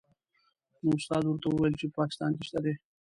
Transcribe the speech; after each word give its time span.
نو 0.83 0.89
استاد 0.99 1.23
ورته 1.25 1.47
وویل 1.49 1.73
چې 1.79 1.85
په 1.87 1.95
پاکستان 1.99 2.31
کې 2.37 2.43
شته 2.47 2.59
دې. 2.65 2.73